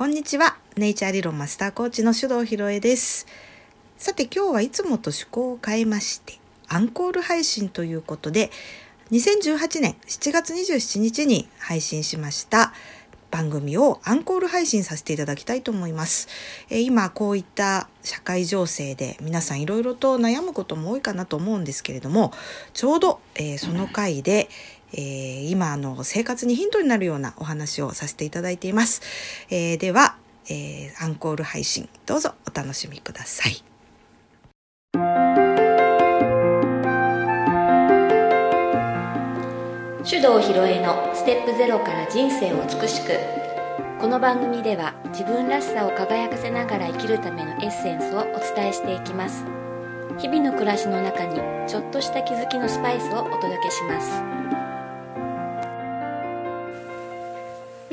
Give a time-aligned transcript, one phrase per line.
[0.00, 0.56] こんにちは。
[0.78, 3.26] ネイチャー理論マスターコーチの手動ひろえです。
[3.98, 6.38] さて今日はいつもと趣向を変えまして、
[6.68, 8.50] アンコール配信ということで、
[9.10, 12.72] 2018年7月27日に配信しました
[13.30, 16.28] 番組をアンコール配信させていただきたいと思います。
[16.70, 22.32] え今こういった社会情勢で皆さんいろいろと悩むことも多いかなと思うんですけれども、
[22.72, 24.48] ちょうど、えその回で、
[24.92, 29.02] えー今の生活にヒントになるようなお話をさせていただいています。
[29.50, 30.16] えーでは、
[30.48, 33.62] えーアンコール配信どうぞお楽しみください。
[40.10, 43.12] 手動ひろえのステップゼロから人生を美しく
[44.00, 48.24] この番組では自分らしさを輝かせながら生きるためのエッセンスをお
[48.56, 49.44] 伝えしていきます
[50.18, 54.69] 日々の暮らしの中にちょっとした気づきのスパイスをお届けします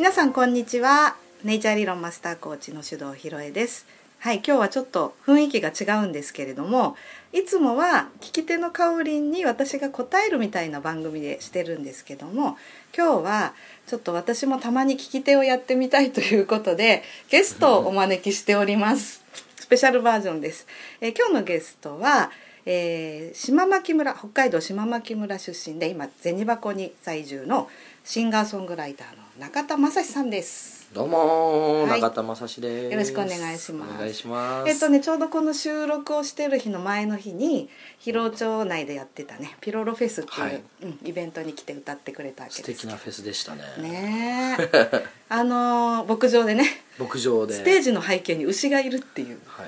[0.07, 1.17] 皆さんこんにちは。
[1.43, 3.85] ネイチャー理論マスターコーチの手動ひろえです。
[4.19, 6.95] はい今日はちょっと雰囲気が違うんですけれども
[7.33, 12.57] いつもは聞き手のかおりんに私が答えるみたいな番組でしてるんですけども
[12.97, 13.53] 今日は
[13.85, 19.21] ちょっと私もたまに聞き手をやってみたいということでゲストをお招きしております。
[19.57, 20.67] スペシャルバージョンです、
[21.01, 22.31] えー今日のゲストは
[22.65, 27.67] えー島牧村北海道島牧村出身で今銭箱に在住の
[28.05, 30.89] シンガーソングライターの中田正史さんです。
[30.95, 32.91] どうもー、はい中田正史です。
[32.91, 34.69] よろしくお願いしますお願いします。
[34.71, 43.61] えっとねちょうどこの収録をしてる日の前の日に広尾町内でやってたねピロロフェスっていう、はいうん、イベントに来て歌ってくれたわけ素です敵なフェスでしたね。
[43.77, 46.65] ねえ あのー牧場でね
[46.97, 47.53] 牧場で。
[47.53, 49.67] ステージの背景に牛がいるっていうはい。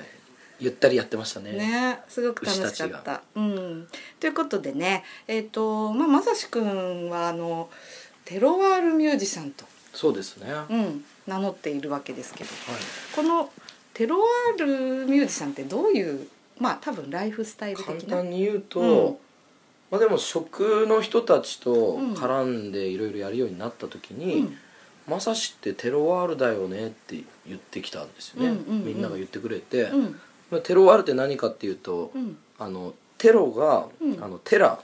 [0.59, 1.51] ゆったりやってましたね。
[1.53, 3.21] ねすごく楽しか牛たた。
[3.35, 3.87] うん、
[4.19, 7.69] ということでねえっ、とまあまさしくんはあの
[8.30, 10.53] テロワールミュージシャンと、そうですね。
[10.53, 10.73] はい。
[10.73, 12.49] うん、名乗っているわけですけど。
[13.16, 13.49] この
[13.95, 16.27] テロワールミュージシャンってどういう
[16.59, 18.17] まあ多分ライフスタイル簡的な。
[18.17, 19.17] 単に言うと、うん。
[19.89, 22.14] まあでも食の人たちとうん。
[22.14, 24.58] 絡んでいろいろやるようになった時に、うん。
[25.08, 28.49] まさしってテロワールだよねって言ってきたんですよね。
[28.49, 28.86] うんうんうん。
[28.86, 30.20] みんなが言ってくれて、うん。
[30.52, 32.37] まあテロワールって何かっていうと、うん。
[32.59, 34.23] あのテロが、うん。
[34.23, 34.80] あのテラ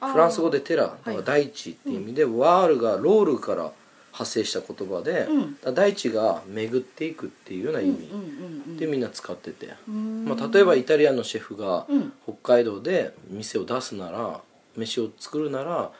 [0.00, 3.72] フランス語でテラはいだから大地っていう意味で、ワールがロールから
[4.12, 5.26] 派生した言葉で、
[5.64, 5.74] うん。
[5.74, 8.08] 大地が巡っていくっていうような意味
[8.78, 10.24] でみんな使ってて、うん。
[10.26, 12.12] まあ、例えばイタリアンのシェフがうん。
[12.24, 14.40] 北海道で店を出すなら
[14.76, 15.90] 飯を作るなら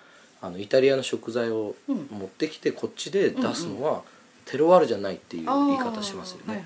[0.40, 2.08] あのイタリアの食材をうん。
[2.10, 4.02] 持ってきてこっちで出すのは、
[4.46, 6.64] テロワールじゃないっていう言い方しますよね。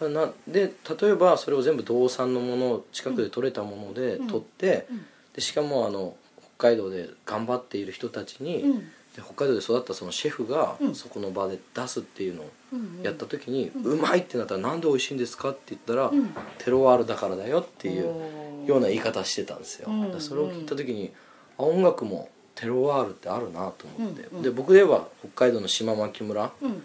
[0.00, 4.26] なで例えばそれを全部道産のものを近くで取れたものでうん。
[4.26, 5.06] 取って、うん。
[5.34, 6.16] でしかもあの
[6.62, 8.78] 北海道で頑張っている人たちに、うん。
[9.14, 10.94] で北海道で育ったそのシェフがうん。
[10.94, 12.50] そこの場で出すっていうのを
[13.02, 16.30] やった時に、ううんまいってなったらなんで美味しいんですかって言ったら、うん。
[16.58, 18.04] テロワールだからだよっていう
[18.66, 19.88] ような言い方してたんですよ、
[20.20, 21.12] それを聞いた時に
[21.58, 24.42] あ音楽もテロワールってあるなと思って、うんうん。
[24.42, 26.82] で僕では北海道の島牧村っうん。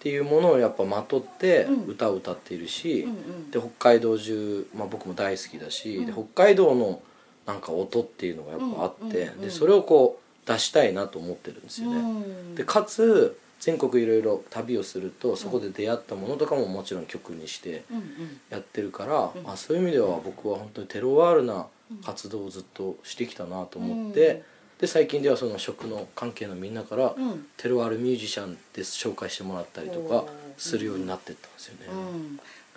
[0.00, 1.90] ていうものをやっぱまとってうん。
[1.90, 3.50] 歌を歌っているし、うんうん。
[3.50, 6.06] で北海道中、まあ、僕も大好きだし、うん。
[6.06, 7.02] で北海道の
[7.48, 11.96] なんか音っていうのがやっぱあって、うんうんうんでそれをこう出したいなと思ってるんですよね。
[11.96, 12.54] うん。
[12.54, 18.40] でかつ全国いろいろ旅をするとそこで出会ったものとかももちろん曲にしてうんうん。
[18.48, 19.50] やってるから、うん。
[19.50, 21.66] あそういう意味では僕は本当にテロワールな
[22.04, 24.42] 活動をずっとしてきたなと思って、うん。
[24.80, 27.46] で最近ではその食の関係のみんなから、うん。
[27.58, 30.24] テロワールミュージシャンで紹介してもらったりとか
[30.56, 31.86] するようになってったんですよね。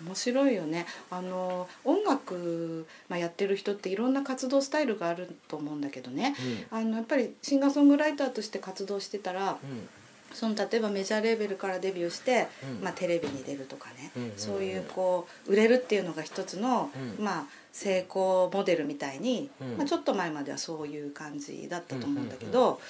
[0.02, 0.86] うん、面白いよね。
[1.10, 6.34] あの音楽、まあ、やってる人っていろんな活動スタイルがあると思うんだけどね。
[6.70, 9.88] あのやっぱりシンガーソングライターとして活動してたらうん。
[10.34, 12.84] その例えばメジャーレーベルからデビューして、うん。
[12.84, 14.38] まあ、テレビに出るとかね、うんうんうん。
[14.38, 17.24] そういうこう売れるっていうのが一つの、うん。
[17.24, 19.76] まあ、成功モデルみたいに、うん。
[19.76, 22.80] まあ、ちょっと前まではそういう感じだったと思うんだけど。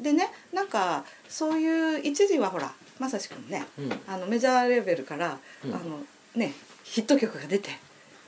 [0.00, 3.92] でねなんかそういう一時はほらまさしくんねうん。
[4.06, 5.74] あのメジャーレベルから、うん。
[5.74, 6.00] あの
[6.38, 6.54] ね
[6.84, 7.70] ヒット曲が出て。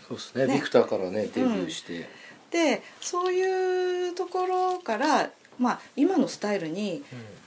[0.06, 0.46] そうですね。
[0.46, 0.54] ね。
[0.54, 2.08] ビクターからねデビューして、
[2.50, 7.02] でそういうところから、まあ、今のスタイルに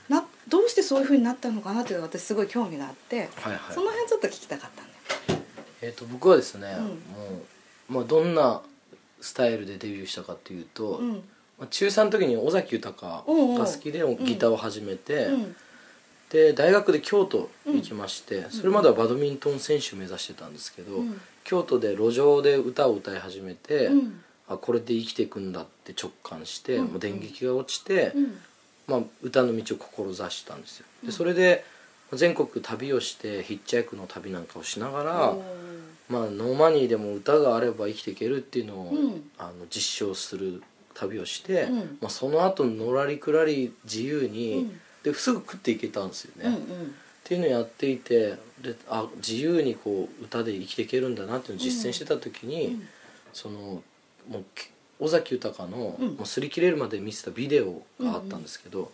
[0.08, 3.74] などうしてそういうふうになったのかなっていうのが私すごい興味があって、はいはい。
[3.74, 5.40] その辺ちょっと聞きたかったんだよ。
[5.82, 6.84] えー、と僕はですね、うん。
[6.84, 6.92] も
[7.90, 8.62] う、まあ、どんな
[9.20, 11.12] スタイルでデビューしたかっていうと、うん。
[11.58, 15.56] まあ、中3の時に尾崎豊が好きでギターを始めて、うん
[16.34, 21.20] で大学で京都行きまして、それまではバドミントン選手目指してたんですけど、うん。
[21.44, 24.20] 京都で路上で歌を歌い始めて、うん。
[24.48, 26.86] あこれで生きていくんだって直感して、うん。
[26.86, 28.38] もう電撃が落ちて、うん。
[28.88, 30.86] まあ、歌の道を志したんですよ。
[31.04, 31.64] でそれで
[32.12, 35.36] 全国旅をしてヒッチハイクの旅なんかをしながら、
[36.08, 39.30] まあ、 no money でも歌があれば生きていけるっていうのを、うん。
[39.38, 40.64] あの実証する
[40.94, 41.78] 旅をして、うん。
[42.00, 46.48] まあ、その後のらりくらり自由に、うんですぐ食っていけたんですよね。
[46.48, 46.60] うんうん。
[46.60, 46.62] っ
[47.22, 52.88] ていうのをやっていてであ自由にこう歌で生きていけるんだなっていうのを実践してた時に、うん。
[53.32, 53.82] その
[54.28, 56.06] もうき尾崎豊の、うん。
[56.08, 58.90] もう擦り切れるまで見せたビデオがあったんですけど、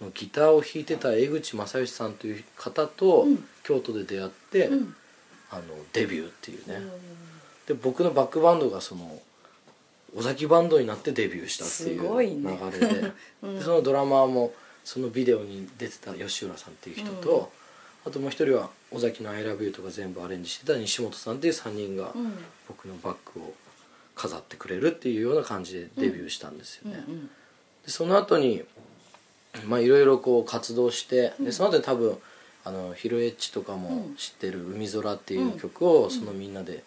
[0.00, 3.44] もうギターを弾いてた江口正義さんという方とうん。
[3.62, 4.94] 京都で出会って、うん。
[5.50, 5.62] あの
[5.92, 6.80] デビューっていうね、
[7.66, 9.20] で僕のバックバンドがその
[10.16, 13.12] 尾崎バンドになってデビューしたっていう流れで,、
[13.42, 17.52] うんでそのドラマーもそのビデオに出てた吉浦さんっていう人と、
[18.04, 22.32] あともう一人は尾崎の「ILOVEYOU」とか全部アレンジしてた西本さんっていう3人がうん。
[22.68, 23.54] 僕のバックを
[24.14, 27.04] 飾ってくれるっていうような感じでデビューしたんですよね。
[27.06, 27.30] うん
[27.84, 28.62] でその後に
[29.66, 32.16] まあいろいろこう活動して、でその後に多分
[32.64, 36.84] あのヒロエッチとかも知ってる「海空」っていう曲をそのみんなで、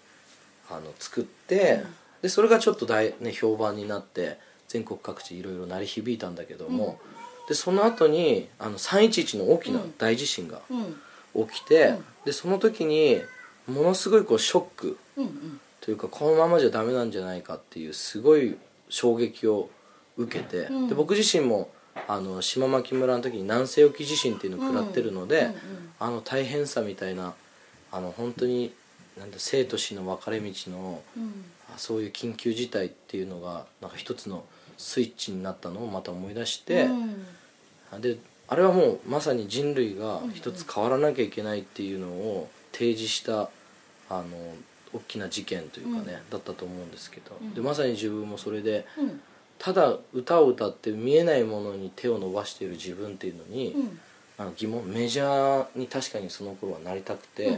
[0.69, 1.83] あの作って、
[2.21, 6.99] でそれがちょっと大、ね、評判になって全国各地いろいろ鳴り響いたんだけども、
[7.47, 10.95] でその後にあの311の大きな大地震がうん。
[11.35, 13.21] 起きて、でその時に
[13.67, 14.97] ものすごいこうショック
[15.81, 18.57] というかこのままじゃダメなんじゃないかっていうすごい
[18.89, 19.69] 衝撃を
[20.17, 21.69] 受けて、うんで僕自身も
[22.07, 25.49] あの島牧村の時に南西沖地震っていうのを食らってるので、
[25.99, 27.33] あの大変さみたいな
[27.91, 28.73] あの本当に
[29.17, 31.01] なんだ生と死の分かれ道の
[31.77, 34.43] そういう緊急事態っていうのがなんか一つの
[34.77, 38.01] スイッチになったのをまた思い出して、うん。
[38.01, 38.17] で
[38.47, 43.49] あれはもうまさに人類が一つ変わらなきゃいけないっていうのを提示した
[44.09, 44.23] あの
[44.93, 49.21] 大きな事件というかね、だったと思うんですけど、でまさに自分もそれでうん。
[49.57, 53.99] ただ歌を歌って見えないものに手を伸ばしている自分っていうのに、うん。
[54.37, 57.57] なんか疑問メジャーに確かにその頃はなりたくて、うんう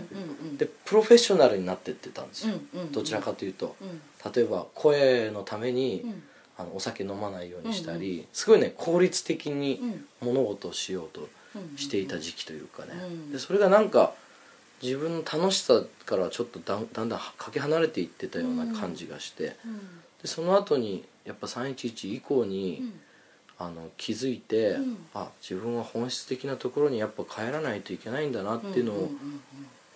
[0.54, 2.92] んでプロフェッショナルになってってたんですよ、うんうん。
[2.92, 4.32] どちらかというと、うん。
[4.32, 6.24] 例えば声のために、うん
[6.58, 10.06] あのお酒飲まないようにしたり、すごいね効率的にうん。
[10.28, 13.32] 物事をしようとうんしていた時期というかね、うん。
[13.32, 14.14] でそれがなんか
[14.82, 19.78] 自分の楽しさからちょっとだんだんだんかけ離れていってたような感じがして、うん。
[20.22, 23.00] でその後にやっぱ311以降に、うん。
[23.60, 24.98] あの気づいて、うん。
[25.16, 29.40] あ自分は本質的なところにやっぱ帰らないといけないんだなっていうのをんん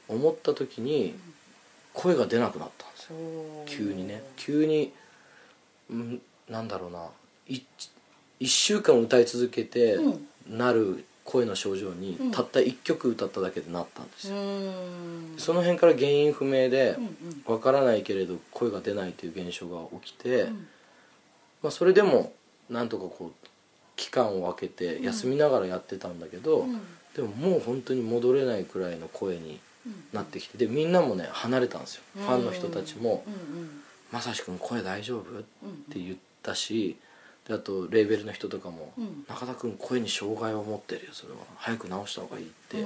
[0.08, 1.16] 思った時に
[1.94, 3.16] 声が出なくなったんですよ。
[3.18, 4.24] うん急にね。
[4.36, 4.92] 急に、
[5.92, 6.22] うん、
[6.52, 7.08] なんだろうな。
[7.48, 7.62] い
[8.42, 10.28] 1週間歌い続けてうん。
[10.50, 12.32] なる声の症状に、うん。
[12.32, 15.36] たった1曲歌っただけでなったんですうよ、ん。
[15.38, 16.98] その辺から原因不明で
[17.46, 20.68] わからないけれど声が出ないという現象が起きて、うん。
[21.64, 22.34] まあ、それでも
[22.70, 23.48] なんとかこう
[23.96, 26.82] 期間を空けて休みながらやってたんだけど、うん。
[27.16, 29.60] でももう本当に戻れないくらいの声に
[30.14, 33.24] なってきてでみんなもね離れたんですよ、ファンの人たちも。
[33.28, 33.82] うんうん
[34.12, 35.72] 「まさしくん声大丈夫?」っうん。
[35.94, 36.98] て言ったし
[37.48, 41.40] であとレーベルの人とかもうん「中田君声に障害を持ってるよそれは。
[41.58, 42.78] 早く治した方がいい」って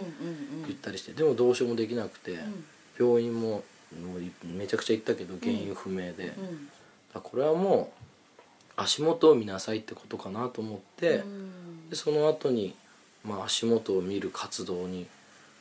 [0.68, 2.66] 言ったりしてでもどうしようもできなくてん。
[2.98, 3.64] 病院も
[4.02, 6.70] もういめちゃくちゃ行ったけど原因不明で、うん。
[7.14, 8.06] らこれはもう
[8.78, 11.90] 足元を見なさいってことかなと思って、うん。
[11.90, 12.76] でその後に
[13.24, 15.08] まあ足元を見る活動に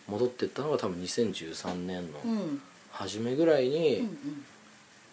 [0.09, 2.63] 戻ってったのが多分2013年のうん。
[2.95, 4.09] 初めぐらいに、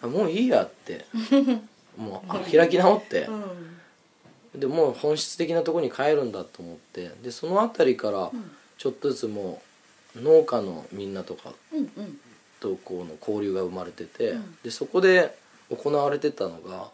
[0.02, 1.04] もういいやって
[1.96, 3.22] もうあ開き直って。
[4.54, 4.60] う、ん。
[4.60, 7.10] でもう本質的なところに帰るんだと思って。
[7.22, 8.50] でその辺りからうん。
[8.78, 9.62] ちょっとずつも
[10.16, 12.18] う農家のみんなとかうんうん
[12.58, 14.56] とこうの交流が生まれてて、うん。
[14.62, 15.36] でそこで
[15.70, 16.90] 行われてたのが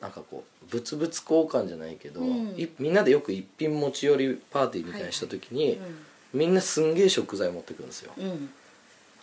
[0.00, 2.48] なんかこう物々交換じゃないけど、うん。
[2.56, 5.80] いみんなでよく一品持ち寄りパーティーみたいにした時に、
[6.32, 8.12] みんなすんげえ食材持ってくるんですよ。
[8.16, 8.50] うん。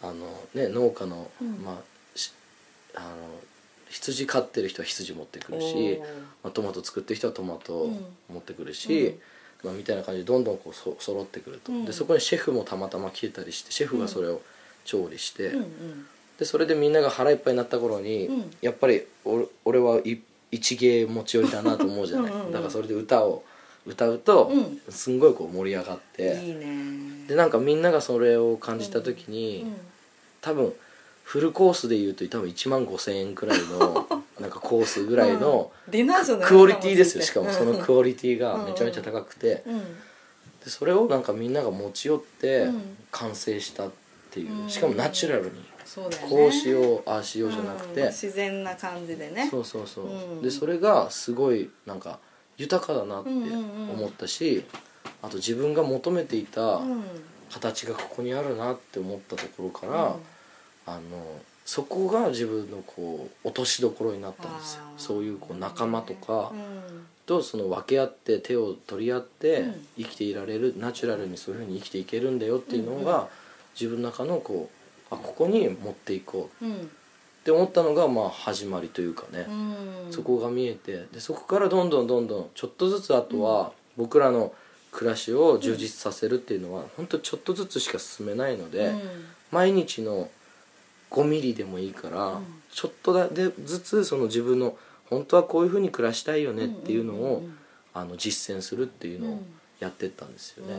[0.02, 0.14] あの
[0.54, 1.64] ね農家の、うん。
[1.64, 1.78] まあ
[2.18, 2.32] し
[2.94, 3.08] あの
[3.90, 6.02] 羊飼ってる人は羊持ってくるし
[6.44, 8.06] まあ、トマト作ってる人はトマトうん。
[8.32, 9.16] 持ってくるし、
[9.64, 11.86] まあ、みたいな感じでどんどんこうそ揃ってくると、うん。
[11.86, 14.42] でそこにシェフもたまたま来てたりしてシェフがそれを
[14.84, 16.06] 調理して、うんうん。
[16.38, 18.52] でそれでみんなが腹いっぱいになった頃に、うん。
[18.62, 20.20] やっぱり俺俺はい
[20.52, 22.32] 一芸持ち寄りだなと思うじゃない。
[22.32, 22.52] うんうんうん。
[22.52, 23.44] だからそれで歌を
[23.86, 24.82] 歌うと、うん。
[24.90, 26.42] すんごいこう盛り上がって。
[26.44, 27.28] いいね。
[27.28, 29.66] でなんかみんながそれを感じた時に、
[30.42, 30.74] 多分
[31.26, 34.08] フルコースで言うと多分1万5,000円くらいの
[34.40, 37.24] なんかコースぐらいのクオリティですよ。
[37.24, 39.64] しかもそのクオオリティがめちゃめちゃ高くて。
[39.66, 39.80] うん。
[40.64, 42.98] でそれをなんかみんなが持ち寄ってうん。
[43.12, 43.92] 完成したっ
[44.30, 44.64] ていう。
[44.64, 44.70] うん。
[44.70, 45.52] しかもナチュラルに。
[46.30, 47.96] こうしようああしようじゃなくうん。
[47.96, 49.48] て自然な感じでね。
[49.50, 50.06] そうそうそう。
[50.08, 50.42] うん。
[50.44, 52.20] でそれがすごいなんか
[52.58, 54.64] 豊かだなって思ったし
[55.22, 57.04] あと自分が求めていたうん。
[57.52, 60.16] 形がここにあるなって思ったところから、
[60.86, 61.02] あの
[61.66, 64.84] そこが自分のこう落としどころになったんですよ。
[64.98, 67.08] そういうこう仲間とかうん。
[67.26, 69.88] とその分け合って手を取り合ってうん。
[69.98, 73.28] 生きていられるナチュラルにそういうふうに生きていけるんだよっていうのが
[73.74, 74.70] 自分の中のこ
[75.12, 76.66] うあここに持っていこう。
[76.66, 76.74] うん。
[76.76, 76.78] っ
[77.46, 80.12] て思ったのがまあ始まりというかね、うん。
[80.12, 84.54] そこが見えてでそこからどんどんどんどんちょっとずつあとは僕らの
[84.92, 89.02] 暮らしを充実させるっていうのは本当ちょっとずつしか進めないので、うん。
[89.52, 90.30] 毎日の
[91.16, 92.44] 5ミリでもいいから、うん。
[92.72, 94.78] ちょっとだでずつその自分の
[95.10, 97.58] 本当はこういうふうに暮らしたいよねっていうのを、うん
[97.98, 99.44] あの実践するっていうのを
[99.80, 100.74] やってったんですよね。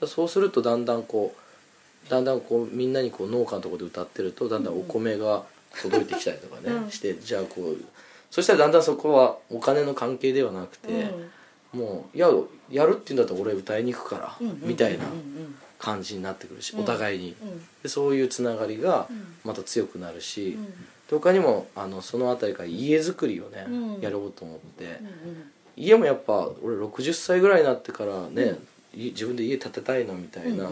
[0.00, 1.32] だそうするとだんだんこ
[2.06, 5.44] うだんだんこうみんなにこう農家のところで歌ってるとだんだんお米が
[5.80, 6.90] 届いてきたりとかね、うん。
[6.90, 7.84] してじゃあこう
[8.32, 11.14] そしたらだんだんそこはお金の関係ではなくて、
[11.72, 12.28] もういや
[12.68, 16.80] やるって言うんだったら俺歌いに行くから、うんみたいなうんうん感じになってくるし、うん。
[16.80, 17.36] お互いに。
[17.40, 17.58] うん。
[17.82, 19.34] でそういうつながりがうん。
[19.44, 20.58] また強くなるし、
[21.10, 24.00] 他にもあのその辺りから家づくりをね、うん。
[24.00, 28.58] やろうと思って、うん家もやっぱ俺60歳ぐらいになってからね、
[28.92, 30.68] い自分で家建てたいなみたいな、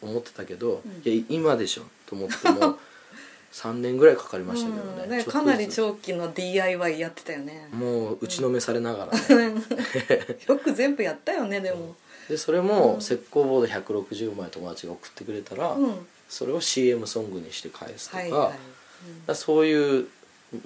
[0.00, 1.12] 思ってたけど、うん。
[1.12, 2.78] いや今でしょと思っても
[3.52, 5.10] 3年ぐらいかかりましたけどね,うん。
[5.10, 5.32] ねちょっとずつ。
[5.32, 7.68] かなり長期の DIY やってたよね。
[7.72, 9.54] もう打ちのめされながらね、
[10.46, 11.96] よく全部やったよねでも
[12.28, 16.06] でそれも石膏ボード160枚友達が送ってくれたら、うん。
[16.28, 18.42] それを CM ソングにして返すとか,、はいはい。
[18.42, 18.56] だか
[19.28, 20.08] らそういう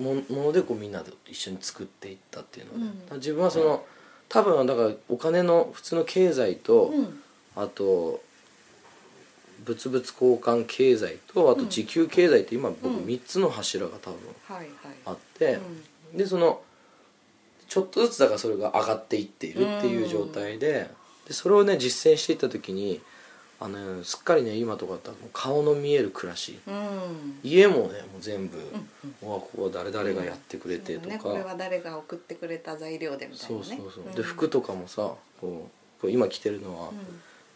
[0.01, 3.85] もものでこうみんなで一緒に作っていったっていうので、自分はその
[4.29, 7.23] 多分だからお金の普通の経済と、うん。
[7.55, 8.23] あと
[9.67, 13.05] 物々交換経済とあと時給経済って今僕うん。
[13.05, 14.19] 3つの柱が多分
[15.05, 15.59] あって、
[16.15, 16.61] でその
[17.69, 20.91] ちょっとずつだからそれが上がっていっているっていう状態で,、
[21.33, 23.01] でそれをね実践していった時に
[23.59, 26.59] あのすっかりね今とかだったらもう顔の見える暮らし。
[26.67, 27.39] うん。
[27.43, 27.89] 家もねもう
[28.21, 31.19] 全部、うんうわここは誰々がやってくれてとそうだね。
[31.19, 33.65] か、これは誰が送ってくれた材料でみたいなね。
[33.65, 34.15] そうそうそう、ん。
[34.15, 35.71] で服とかもさこ
[36.01, 36.91] うこう今着てるのは、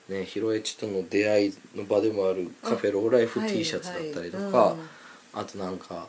[0.09, 4.77] ね、ヒロエチとの出会いの場でもあるカフェローライフうん T シャツだったりとはいか、はい
[5.35, 6.07] あとなんか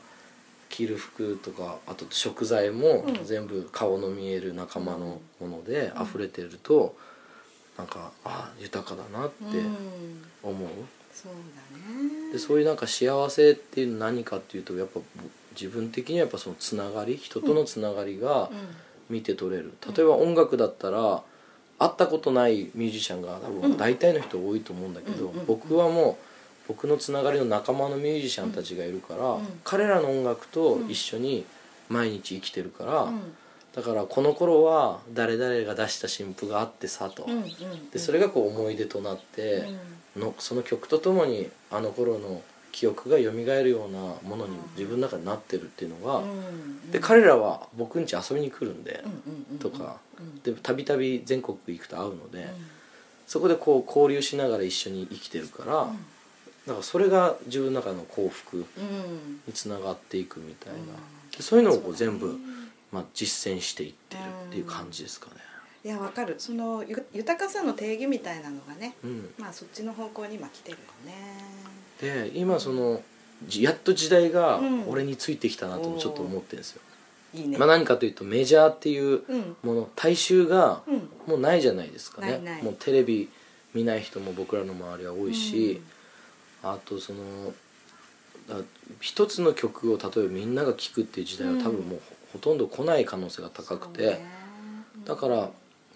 [0.70, 3.26] 着る服とかあと食材もうん。
[3.26, 6.96] 全部顔の見える仲間のもので溢れてると、
[7.78, 9.56] なんかあ豊かだなってうん。
[9.56, 9.74] うん
[10.44, 10.70] 思う、
[11.14, 12.32] そうだね。
[12.32, 15.00] でそういうなんか幸せっていうの何かっていうとやっぱ
[15.52, 18.50] 自分的にはやっぱそのつながり人とのつながりが
[19.10, 21.24] 見て取れる、例えば音楽だったら
[21.80, 26.24] 会ったことないミュージシャンが多分大体の人多いと思うんだけど、うんうん僕はもう
[26.68, 29.60] 僕のつながりの仲間のミュージシャンたちがいるから、うん。
[29.64, 31.46] 彼らの音楽と一緒に
[31.90, 33.22] 毎日生きてるから、うん
[33.78, 37.28] だからこの頃は誰々が出した新譜があってさと、
[37.94, 39.70] でそれがこう思い出となって、
[40.16, 42.42] のその曲とともにあの頃の
[42.72, 49.04] 記憶が蘇るようなものに自分の中になってるっていうのが、うんで彼らは僕ん家遊びに来るんで、
[49.60, 52.48] とかうんでたびたび全国行くと会うので、
[53.28, 58.66] そこでこう交流しながら一緒に生きてるから、だからそれが自分の中の幸福
[59.46, 60.80] につながっていくみたいな、
[61.42, 62.40] そういうのをこう全部、
[62.92, 65.36] まあ、実践していってるっていう感じですかね。
[65.84, 66.36] いやわかる。
[66.38, 72.30] そのゆ豊かさの定義みたいなのがねうん、まあそっちの方向に今来てるよね。
[72.30, 73.02] で今その
[73.48, 74.90] じやっと時代がうん。
[74.90, 76.82] 俺についてきたなともちょっと思ってるんですよ。
[77.34, 77.58] いいね。
[77.58, 79.56] まあ、何かというとメジャーっていううん。
[79.64, 81.10] もの大衆がうん。
[81.28, 82.32] もうないじゃないですかね。
[82.32, 82.64] ないない。
[82.64, 83.30] もうテレビ
[83.74, 85.82] 見ない人も僕らの周りは多いし、
[86.64, 87.20] あとその
[88.50, 88.56] だ
[89.00, 92.02] 一つの曲を例えばみんなが聴くっていう時代は多分もう
[92.34, 94.20] ほとんど来ない可能性が高くて、
[95.06, 95.50] だから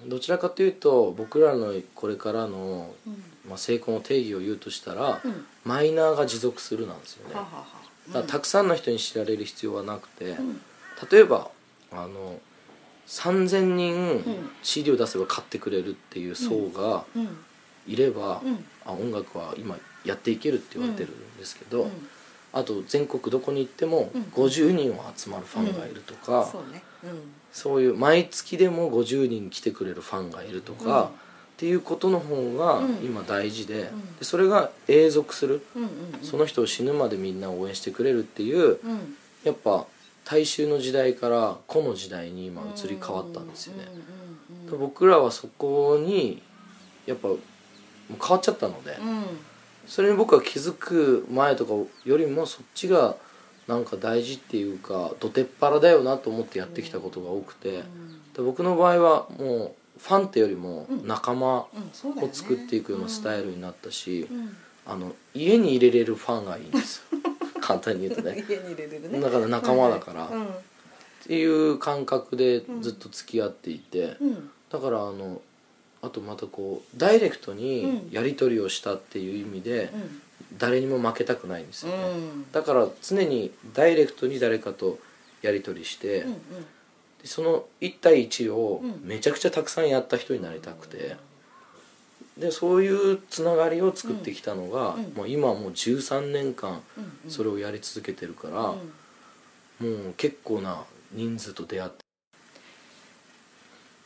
[0.08, 3.24] どちらかというと僕らのこれからの、うん。
[3.48, 5.46] まあ、成功の定義を言うとしたら、うん。
[5.66, 7.36] マイナーが持続するなんですよね。
[7.36, 7.66] ははは。
[8.08, 10.62] だからたくさんの人に知られる必要はなくて、うん。
[11.12, 11.50] 例えば
[11.92, 12.40] あの
[13.08, 14.50] 3,000人ん。
[14.64, 17.38] CD を出せば買ってくれるっていう層がうん。
[17.88, 18.66] いれば、うん。
[18.86, 21.92] あ音楽は今やっていけるって言われてるんですけど、うん
[22.54, 26.84] あと全国どこに行ってもうん50人は集まるファンがいるとか、そうね。
[27.04, 27.32] うん。
[27.52, 31.06] そういう毎月でも50人来てくれるファンがいるとか、うん。
[31.06, 31.10] っ
[31.58, 32.96] ていうことの方がうん。
[33.04, 34.16] 今大事で,、ん。
[34.18, 35.62] でそれが永続する、
[36.22, 39.16] その人を死ぬまでみんな応援してくれるっていううん。
[39.44, 39.86] やっぱ
[40.24, 43.88] 大衆の時代から個の時代に今移り変わったんですよね、
[44.78, 46.42] 僕らはそこに
[47.08, 47.30] やっぱ
[48.10, 49.24] 変わっちゃったので、うん
[49.88, 51.74] それに僕は気づく前とか
[52.06, 53.16] よりもそっちが
[53.68, 57.84] なんか大事っていうかどてっぱらだよなと思ってやってきたことが多くて、
[58.36, 61.70] で僕の場合はもうファンってよりもうん仲間を
[62.32, 64.58] 作っていくようなスタイルになったし、うん。
[64.86, 67.20] あの家に入れれるファンがいいんですよ。
[67.62, 68.44] 簡単に言うとね。
[68.50, 69.20] 家に入れれるね。
[69.20, 70.46] だから仲間だから、うん。
[70.46, 70.48] っ
[71.24, 74.50] ていう感覚でずっと付き合っていて、うん。
[74.70, 75.42] だからあの
[76.02, 78.12] あとまたこうダイレクトにうん。
[78.12, 80.22] やり取りをしたっていう意味で、うん。
[80.58, 82.52] 誰にも負けたくないんですよね、うん。
[82.52, 85.00] だから常にダイレクトに誰かと
[85.42, 86.34] やり取りして、うん
[87.22, 89.08] でその1対1をうん。
[89.08, 91.18] めちゃくちゃたくさんやった人になりたくて、
[92.38, 95.14] でそういうつながりを作ってきたのが、うん。
[95.14, 97.32] もう今もう13年間うんうん。
[97.32, 98.74] それをやり続けてるから、
[99.82, 100.04] うん。
[100.04, 102.01] もう結構な人数と出会って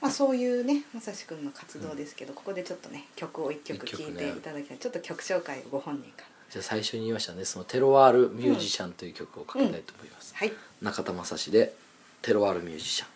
[0.06, 6.28] まあ、 そういうねまさしくんの活動ですけど、ここでちょっとね曲を一曲聴いていただきたい、ちょっと曲紹介をご本人から。
[6.50, 7.44] じゃあ最初に言いましたね。
[7.44, 10.54] その「テロワールミュージシャン」という曲をかけたいと思います、はい。
[10.82, 11.74] 中田雅史で
[12.22, 13.08] 「テロワールミュージシャン」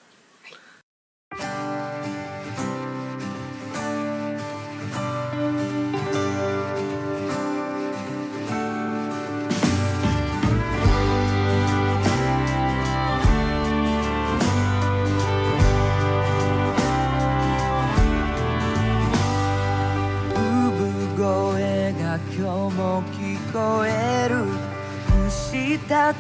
[25.78, 26.18] たち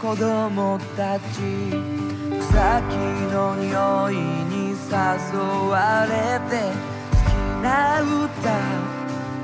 [0.00, 1.24] 子供たち
[2.40, 2.96] 草木
[3.32, 4.96] の匂いに誘
[5.68, 6.52] われて
[7.10, 7.32] 好き
[7.62, 8.10] な歌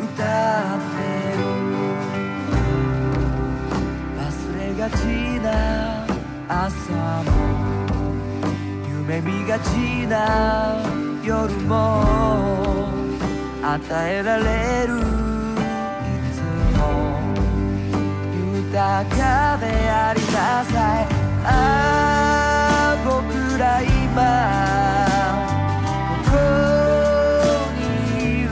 [0.03, 0.23] 歌
[0.76, 0.97] って
[1.37, 1.45] る。
[4.19, 4.25] 忘
[4.59, 4.95] れがち
[5.43, 5.47] な
[6.49, 7.29] 朝も
[8.88, 10.15] 夢見がちな
[11.23, 11.75] 夜も
[13.62, 13.79] 与
[14.11, 15.15] えられる
[18.76, 21.06] 中でありなさい。
[21.45, 23.88] ああ僕ら今
[26.26, 26.37] ここ
[27.73, 27.80] に
[28.40, 28.49] いる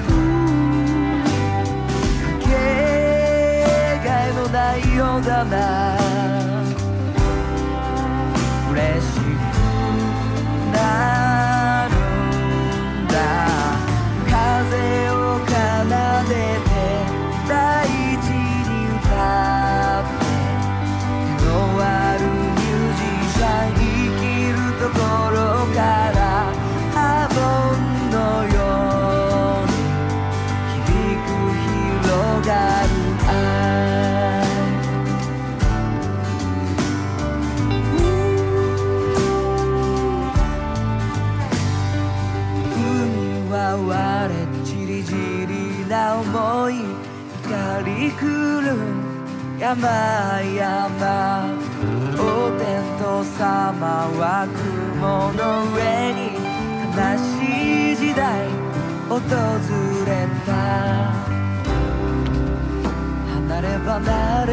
[2.40, 2.48] かけ
[4.02, 5.83] がえのないようだな。
[49.64, 51.56] 山々
[52.18, 56.36] お天道様は雲の上に
[56.92, 57.32] 悲し
[57.94, 58.44] い時代
[59.08, 59.16] 訪
[60.04, 60.52] れた。
[63.32, 64.52] 離れ離れ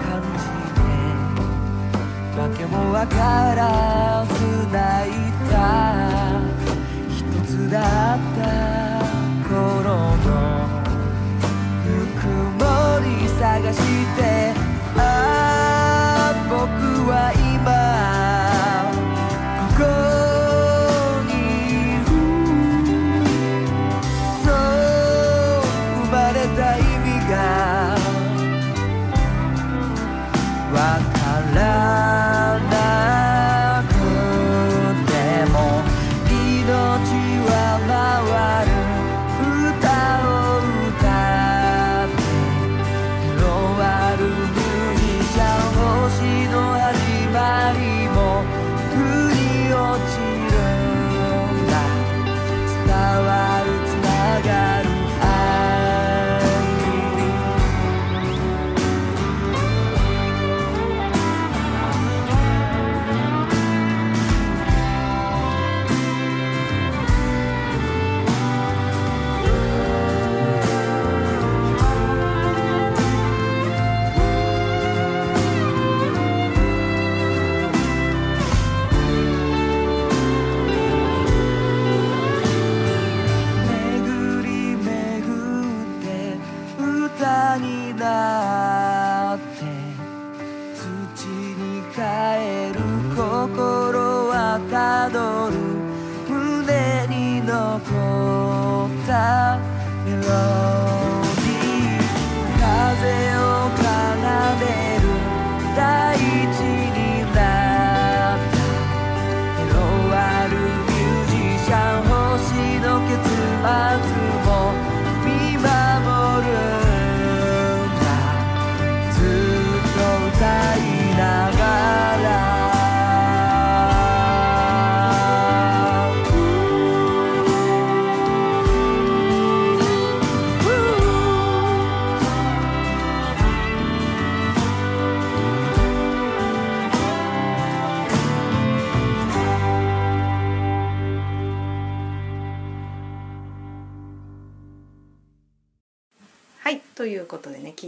[0.00, 2.40] 感じて。
[2.40, 3.14] わけもわか
[3.54, 3.60] ら
[4.06, 4.09] ず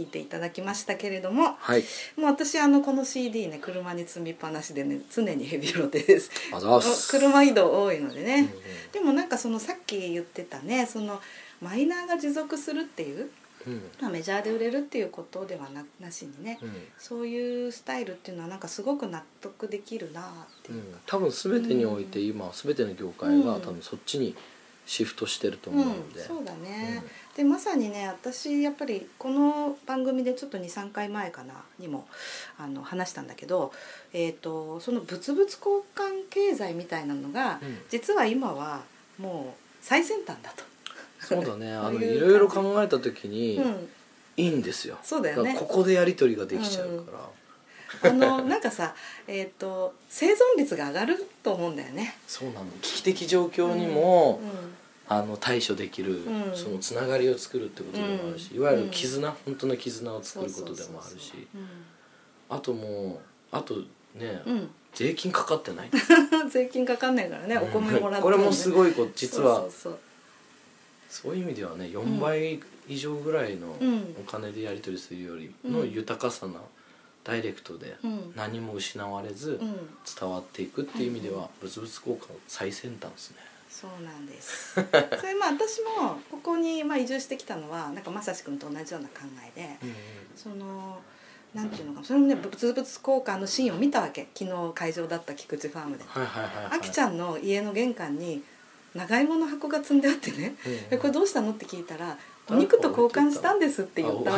[0.03, 1.83] いていただきましたけれどもはい。
[2.17, 6.29] もう私あのこの CD ね車に積みっぱなしでね常にヘビロテです。
[7.09, 8.51] 車移動多いのでね、うんうん。
[8.91, 11.19] でもなんかそのさっき言ってたねその
[11.61, 13.29] マイナーが持続するっていう、
[13.65, 13.81] うん。
[14.01, 16.71] まあ、メジャーで売れるっていうことではななしにね、うん。
[16.97, 20.23] そういうスタイルっていうのはなんかすごく納得できるなっ
[20.63, 20.81] ていう。
[20.93, 23.61] か、多分全てにおいて今全ての業界がうん。
[23.61, 24.35] 多分そっちに
[24.85, 27.03] シフトしてるとうん思うので、そうだね、
[27.35, 32.07] でまさにね私やっぱりこの番組でちょっと23回前かなにも
[32.57, 33.71] あの話したんだけど、
[34.13, 35.59] えー、とその物々交
[35.95, 37.77] 換経済みたいなのが、うん。
[37.89, 38.81] 実は今は
[39.17, 40.63] もう最先端だと。
[41.19, 41.73] そうだね。
[41.75, 43.89] あのいろいろ考えた時にうん、
[44.37, 45.55] いいんですよ、そうだよね。
[45.57, 47.29] ここでやり取りができちゃうから、
[48.01, 48.95] あのなんかさ、
[49.27, 52.15] えー、と生存率が上がると思うんだよね。
[52.27, 52.65] そうなの。
[52.81, 56.55] 危機的状況にも、うんあの対処できる、うん。
[56.55, 58.57] そのつながりを作るってことでもあるし、うん。
[58.57, 61.33] いわゆる絆、本当の絆を作ることでもあるし
[62.49, 63.19] あとも
[63.51, 63.75] うあと
[64.15, 64.69] ね、うん。
[64.93, 65.89] 税金かかってない。
[65.91, 69.65] うん、税金かかんないからね、お米もらってこれもすいごいこう実は
[71.09, 74.15] そういう意味ではね4倍以上ぐらいのうん。
[74.19, 75.91] お金でやり取りするよりのうん。
[75.91, 76.53] 豊かさな
[77.23, 79.75] ダイレクトでうん何も失われずうん、
[80.19, 83.37] 伝わっていくっていう意味では物々交換最先端ですね。
[83.69, 84.75] そうなんです。
[85.19, 89.21] それまあ私もここにまあ移住してきたのはなんかまさしくんと同じような考
[89.55, 89.77] えで、
[90.35, 91.01] その
[91.53, 96.03] なんていうのかなそれもね物々交換のシーンを見たわけ昨日会場だった菊池ファームで。
[96.07, 96.77] はいはいはいはい。
[96.77, 98.43] あきちゃんの家の玄関に
[98.95, 102.17] 長芋の箱が積んであってねうんうん「えこれどうしたの?」って聞いたら
[102.49, 104.31] 「お肉と交換したんです」って言った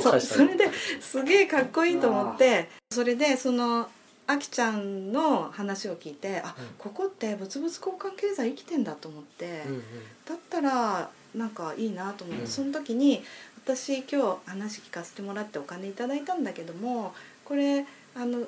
[0.00, 0.70] そうそれで
[1.00, 3.88] すげえかっこいいと思ってそれでその
[4.26, 6.66] あきちゃんの話を聞いてあうん。
[6.78, 9.82] ここって物々交換経済生きてんだと思ってうんうん。
[10.24, 12.48] だったらなんかいいなと思って、うん。
[12.48, 13.22] その時に
[13.64, 17.12] 私今日話聞かせてもらってお金いただいたんだけども
[17.44, 18.46] これあの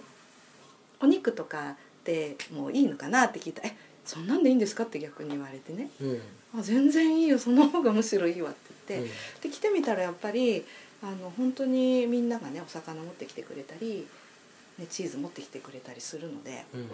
[1.00, 5.90] お肉とかでもういいのかなって聞いたら「えそんなんでいいんですか?」って逆に言われてね。
[6.00, 6.20] うん
[6.58, 9.04] 「あ全然いいよその方がむしろいいわ」って、うん。
[9.40, 10.64] で来てみたらやっぱり
[11.02, 14.06] あの本当にみんながねお魚持ってきてくれたり、
[14.78, 16.88] ね、チーズ持ってきてくれたりするので、うん。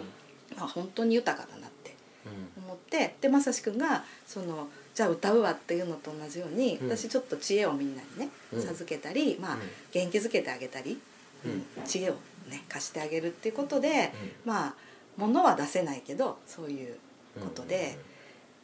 [0.57, 2.63] あ本当に豊かだなってうん。
[2.63, 6.89] 思ってでまさしくんがそのじゃあ歌うわっていうのと同じように、うん。
[6.89, 8.61] 私ちょっと知恵をみんなにね、うん。
[8.61, 9.61] 授けたり、まあうん。
[9.91, 10.99] 元気づけてあげたり、
[11.85, 12.13] 知恵を
[12.49, 14.11] ね貸してあげるっていうことで、
[14.45, 14.73] まあ
[15.17, 16.95] 物は出せないけどそういう
[17.39, 17.97] ことで、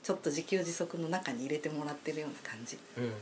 [0.05, 3.15] ちょっと自給自足の中に入れてもらってるような感じ、うんうんうん。
[3.15, 3.17] うん。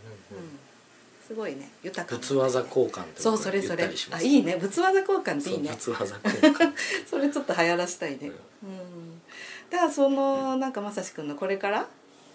[1.26, 1.70] すごいね。
[1.82, 2.20] 豊かな。
[2.20, 3.90] 物技交換ってそうそれそれ。
[4.12, 4.58] あいいね。
[4.62, 5.74] 物技交換っていいね。
[5.80, 6.74] そう物技交換。
[7.10, 8.32] それちょっと流行らしたいね、
[8.64, 9.22] うん、
[9.70, 11.88] だからそのなんかまさしくんのこれから？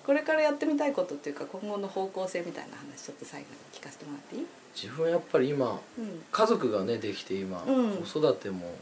[0.07, 6.25] これからやってみたいことっていうか今後の方向性みたいな話ちょっと最後に聞かせてもらっていい、自分はやっぱり今うん。
[6.33, 7.97] 家族がねできて今、うん。
[7.99, 8.75] 子育ても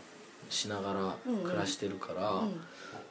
[0.48, 2.64] しながら暮らしてるから、うん。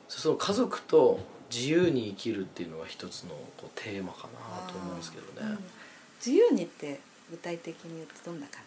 [0.08, 1.20] その家族と
[1.56, 5.60] 自由に生きるっていうのが一つのこうテーマかなと思うんですけどね、うん。
[6.18, 7.00] 自由にって
[7.32, 8.62] 具体的に言うとどんな感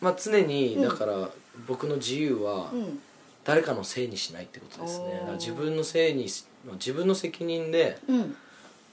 [0.00, 1.30] まあ常にうんだから
[1.66, 2.98] 僕の自由はじ、うん。
[3.44, 5.04] 誰かのせいにしないってことですね。
[5.04, 5.12] おー。
[5.12, 8.36] だから自分のせいにし自分の責任でうん。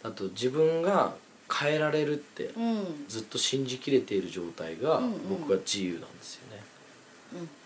[0.03, 1.15] あと自分が
[1.51, 3.05] 変えられるってうん。
[3.07, 5.29] ずっと信じきれている状態がうんうん。
[5.29, 6.52] 僕は自由なんですよね、うん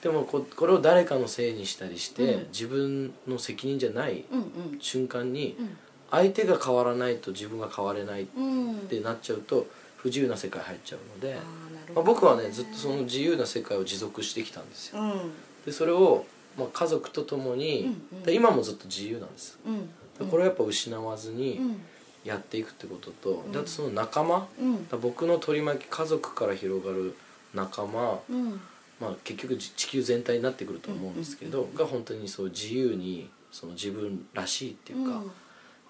[0.01, 2.47] でもここれを誰かのせいにしたりして、うん。
[2.49, 4.37] 自分の責任じゃないう
[4.75, 5.77] ん瞬間にうん。
[6.09, 8.75] 相手が変わらないと自分が変われないっうん。
[8.87, 15.01] てなっちゃうと不自由な世界入っちゃうので、あーなるまあ、僕はねずっとその自由な世界を持続してきたんですよ。
[15.01, 15.31] うん。
[15.65, 16.25] でそれを、
[16.57, 18.23] まあ、家族と共に、うんうん。
[18.23, 19.87] で今もずっと自由なんですうん。
[20.25, 21.81] でこれをやっぱ失わずにうん。
[22.23, 23.51] やっていくってことと、ん。
[23.51, 24.47] であとその仲間。
[24.61, 24.87] うん。
[25.01, 27.15] 僕の取り巻き家族から広がる
[27.53, 28.61] 仲間、うん
[28.99, 35.21] まあ、結局じ地球全体になってくると思うんですけど、が本当にそう自由にその自分らしいっていうか、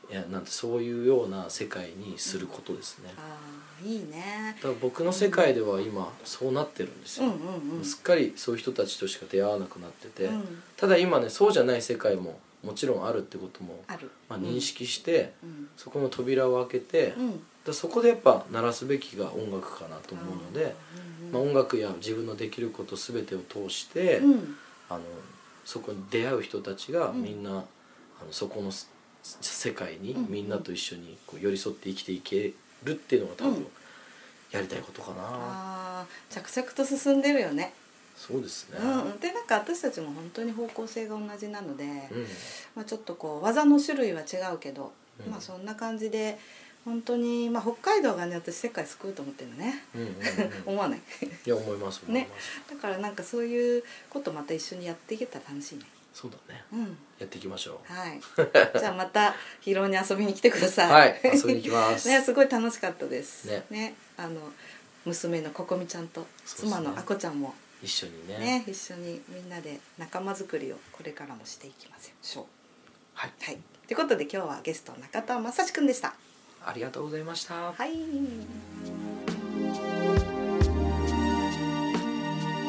[0.09, 3.37] いやなんてそういうような世界にすることですね、あ
[3.83, 4.57] あいいね。
[4.61, 10.63] だ僕の世界では今そうなってるんですよ、うんうんうんすっかりそういう人たちとしか出会わなくなってて、うん。
[10.75, 13.83] ただ今ねそうじゃない世界ももちろんあるってことも、
[14.27, 15.69] まあ、認識して、うん。
[15.77, 20.73] そこの扉を開けて、うんだそこでやっぱ鳴らすべきが音楽かなと思うので、
[21.23, 24.55] うんまあ、音楽や自分のできること全てを通して、うん。
[24.89, 25.01] あの
[25.65, 27.21] そこに出会う人たちがうん。
[27.21, 27.65] みんな、あの
[28.31, 28.89] そこのす
[29.41, 32.53] 世界にうんみんなと一緒にこう寄り添って生きていけ
[32.83, 33.53] るっていうのが多うん。
[33.55, 33.67] 分
[34.51, 36.33] やりたいことかな、あー。
[36.33, 37.73] 着々と進んでるよね。
[38.15, 41.91] そうですね、うんうん、でなんか私たちも本当に方向性が同じなので、うん。
[42.75, 44.93] まあ、ちょっとこう技の種類は違うけど、
[45.25, 45.31] うん。
[45.31, 46.39] まあそんな感じで
[46.87, 49.83] 本当にまあ北海道がね私世界救うと思ってるのね。
[49.93, 50.13] うんうんうん
[50.71, 50.99] 思わない？
[51.45, 52.29] いや思いますね。
[52.69, 55.83] だからなんかそういうことまた一緒にやっていけたら楽しいね。
[56.13, 56.63] そうだね。
[56.71, 56.97] うん。
[57.19, 58.21] やっていきましょはい。
[58.79, 60.89] じゃあまた広尾に遊びに来てくだうさい。
[60.89, 62.07] はい遊びに行きます。
[62.09, 63.49] ねすごい楽しかったです。
[63.69, 63.93] ね。
[64.15, 64.39] あの
[65.03, 67.53] 娘のここみちゃんと妻のあこちゃんも。
[67.83, 68.37] 一緒にね。
[68.37, 72.45] ね一緒にみんなで仲間作りをこれからもしていきましょう
[73.13, 73.33] はい。
[73.41, 73.57] はい。
[73.87, 76.15] ということで今日はゲスト中田正史くんでした
[76.67, 77.71] ありがとうございました。
[77.71, 77.93] はい。